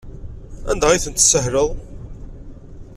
[0.71, 1.69] Anda ay tent-tessahleḍ?